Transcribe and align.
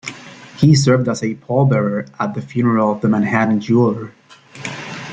He 0.57 0.73
served 0.73 1.07
as 1.09 1.21
a 1.21 1.35
pall-bearer 1.35 2.07
at 2.19 2.33
the 2.33 2.41
funeral 2.41 2.91
of 2.91 3.01
the 3.01 3.07
Manhattan 3.07 3.59
jeweler. 3.61 4.11